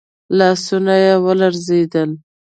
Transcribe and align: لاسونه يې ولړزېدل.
لاسونه 0.37 0.93
يې 1.03 1.13
ولړزېدل. 1.25 2.09